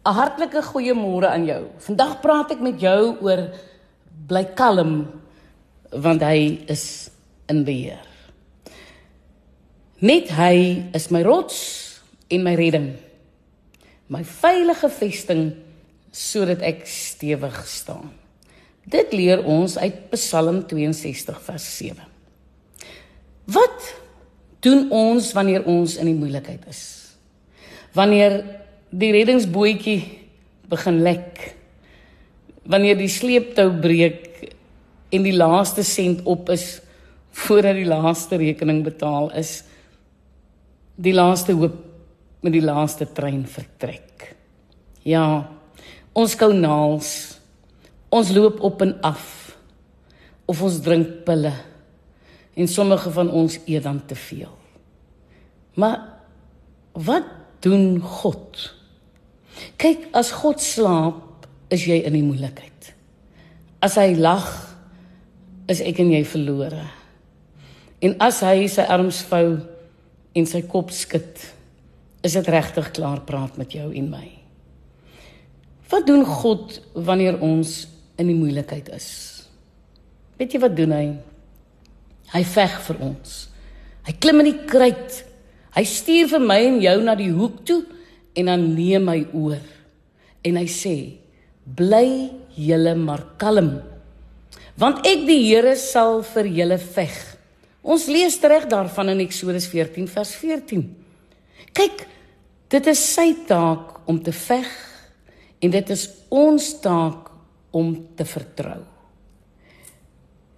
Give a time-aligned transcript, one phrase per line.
[0.00, 1.68] 'n Hartlike goeiemôre aan jou.
[1.78, 3.50] Vandag praat ek met jou oor
[4.26, 5.20] bly kalm
[5.92, 7.10] want hy is
[7.48, 8.00] in beheer.
[10.00, 12.00] Net hy is my rots
[12.30, 12.94] en my redding.
[14.08, 15.52] My veilige vesting
[16.10, 18.08] sodat ek stewig staan.
[18.88, 22.00] Dit leer ons uit Psalm 62 vers 7.
[23.50, 23.90] Wat
[24.64, 26.82] doen ons wanneer ons in die moeilikheid is?
[27.92, 28.40] Wanneer
[28.90, 29.98] die reddingsbootjie
[30.70, 31.42] begin lek.
[32.70, 34.52] Wanneer die sleeptou breek
[35.14, 36.80] en die laaste sent op is
[37.46, 39.60] voordat die laaste rekening betaal is.
[41.00, 41.78] Die laaste hoop
[42.42, 44.34] met die laaste trein vertrek.
[45.06, 45.46] Ja,
[46.12, 47.38] ons kou naals.
[48.10, 49.54] Ons loop op en af.
[50.50, 51.52] Of ons drink pille.
[52.58, 54.50] En sommige van ons eet dan te veel.
[55.78, 56.00] Maar
[56.98, 57.28] wat
[57.62, 58.79] doen God?
[59.80, 62.90] Kyk, as God slaap, is jy in die moeilikheid.
[63.82, 64.48] As hy lag,
[65.70, 66.82] is ek en jy verlore.
[68.02, 69.60] En as hy sy arms vou
[70.36, 71.46] en sy kop skud,
[72.24, 74.26] is dit regtig klaar praat met jou en my.
[75.90, 77.84] Wat doen God wanneer ons
[78.20, 79.08] in die moeilikheid is?
[80.38, 81.06] Weet jy wat doen hy?
[82.30, 83.38] Hy veg vir ons.
[84.06, 85.16] Hy klim in die kruit.
[85.74, 87.82] Hy stuur vir my en jou na die hoek toe
[88.34, 89.62] en dan neem hy oor
[90.46, 90.94] en hy sê
[91.64, 93.74] bly julle maar kalm
[94.80, 97.16] want ek die Here sal vir julle veg.
[97.84, 100.86] Ons lees reg daarvan in Eksodus 14 vers 14
[101.76, 102.06] kyk
[102.72, 104.70] dit is sy taak om te veg
[105.60, 107.28] en dit is ons taak
[107.76, 108.80] om te vertrou.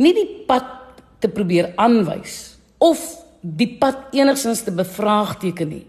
[0.00, 0.72] Nie die pad
[1.20, 3.02] te probeer aanwys of
[3.40, 5.84] die pad enigsins te bevraagteken nie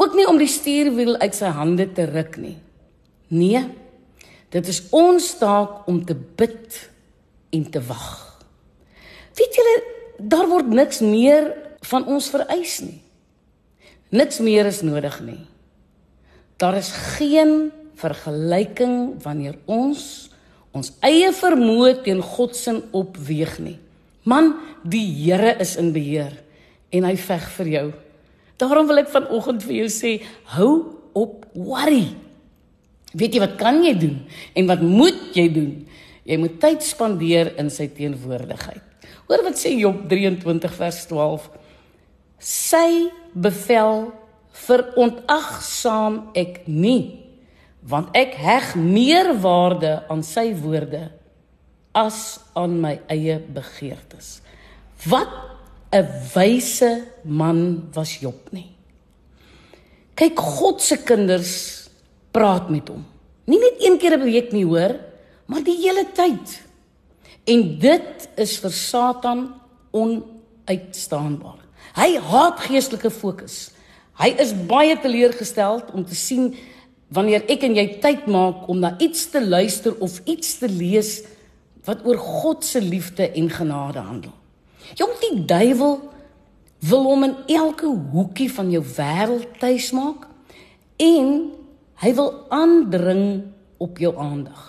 [0.00, 2.56] Ook nie om die stuurwiel uit sy hande te ruk nie.
[3.28, 3.62] Nee.
[4.50, 6.78] Dit is ons taak om te bid
[7.54, 8.08] en te wag.
[9.38, 9.76] Weet julle,
[10.18, 11.52] daar word niks meer
[11.90, 12.98] van ons vereis nie.
[14.10, 15.42] Niks meer is nodig nie.
[16.60, 17.70] Daar is geen
[18.00, 20.28] vergelyking wanneer ons
[20.70, 23.78] ons eie vermoë teen God se opweeg nie.
[24.22, 24.52] Man,
[24.86, 26.36] die Here is in beheer
[26.94, 27.88] en hy veg vir jou.
[28.60, 30.12] Daarom wil ek vanoggend vir jou sê,
[30.52, 30.72] hou
[31.16, 32.10] op worry.
[33.16, 34.18] Weet jy wat kan jy doen
[34.54, 35.72] en wat moet jy doen?
[36.28, 38.84] Jy moet tyd spandeer in sy teenwoordigheid.
[39.26, 41.48] Hoor wat sê Job 23 vers 12.
[42.38, 44.10] Sy bevel
[44.66, 47.22] verontagsaam ek nie,
[47.86, 51.08] want ek heg meer waarde aan sy woorde
[51.96, 54.38] as aan my eie begeertes.
[55.08, 55.32] Wat
[55.92, 58.70] 'n wyse man was Job nie.
[60.14, 61.88] Kyk, God se kinders
[62.30, 63.04] praat met hom.
[63.44, 65.00] Nie net een keer 'n week nie, hoor,
[65.46, 66.62] maar die hele tyd.
[67.44, 69.54] En dit is vir Satan
[69.90, 71.58] onuitstaanbaar.
[71.96, 73.70] Hy haat geestelike fokus.
[74.20, 76.54] Hy is baie teleurgesteld om te sien
[77.08, 81.22] wanneer ek en jy tyd maak om na iets te luister of iets te lees
[81.84, 84.39] wat oor God se liefde en genade handel.
[84.98, 85.98] Jong die duiwel
[86.90, 90.26] wil hom in elke hoekie van jou wêreld tuis maak
[91.00, 91.32] en
[92.00, 93.24] hy wil aandring
[93.80, 94.66] op jou aandag.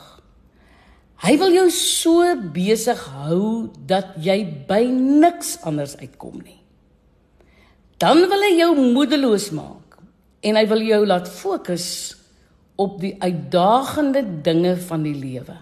[1.21, 6.57] Hy wil jou so besig hou dat jy by niks anders uitkom nie.
[8.01, 9.99] Dan wil hy jou moedeloos maak
[10.41, 11.87] en hy wil jou laat fokus
[12.81, 15.59] op die uitdagende dinge van die lewe.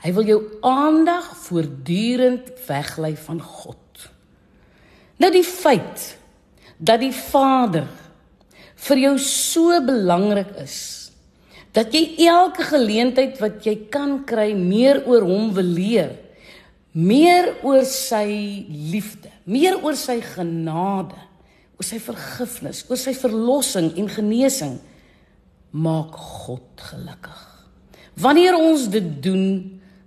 [0.00, 4.06] Hy wil jou aandag voortdurend weglei van God.
[5.20, 6.14] Nou die feit
[6.80, 7.84] dat die Vader
[8.80, 10.78] vir jou so belangrik is
[11.76, 16.16] dat jy elke geleentheid wat jy kan kry meer oor hom wil leer,
[16.90, 18.26] meer oor sy
[18.66, 21.18] liefde, meer oor sy genade,
[21.78, 24.80] oor sy vergifnis, oor sy verlossing en genesing
[25.70, 27.44] maak God gelukkig.
[28.18, 29.44] Wanneer ons dit doen,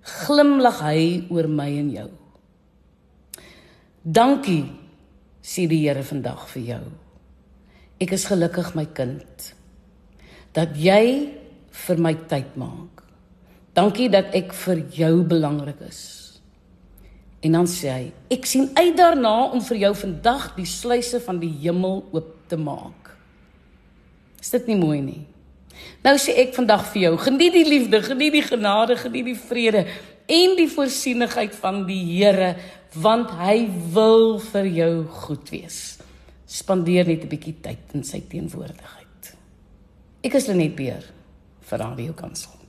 [0.03, 2.09] glimlag hy oor my en jou.
[4.03, 4.65] Dankie
[5.43, 6.83] sê die Here vandag vir jou.
[8.03, 9.53] Ek is gelukkig my kind
[10.53, 11.31] dat jy
[11.87, 13.01] vir my tyd maak.
[13.73, 16.01] Dankie dat ek vir jou belangrik is.
[17.43, 21.41] En dan sê hy, ek sien uit daarna om vir jou vandag die sluise van
[21.41, 23.11] die hemel oop te maak.
[24.39, 25.23] Is dit nie mooi nie?
[26.03, 29.85] Nou sê ek vandag vir jou, geniet die liefde, geniet die genade, geniet die vrede
[30.27, 32.55] en die voorsienigheid van die Here,
[32.95, 34.91] want hy wil vir jou
[35.25, 35.99] goed wees.
[36.45, 39.35] Spandeer net 'n bietjie tyd in sy teenwoordigheid.
[40.23, 41.03] Ek is Lenet Beer
[41.61, 42.62] vir Radio Kansel.